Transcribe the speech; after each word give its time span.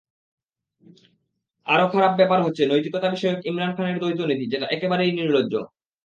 আরও 1.67 1.85
খারাপ 1.93 2.13
ব্যাপার 2.17 2.39
হচ্ছে, 2.41 2.63
নৈতিকতা-বিষয়ক 2.65 3.39
ইমরান 3.45 3.71
খানের 3.73 3.97
দ্বৈতনীতি, 4.01 4.45
যেটা 4.53 4.67
একেবারেই 4.67 5.15
নির্লজ্জ। 5.19 5.53